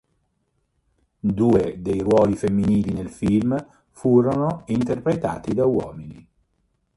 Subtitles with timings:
[1.19, 3.55] Due dei ruoli femminili nel film
[3.91, 6.27] furono interpretati da uomini.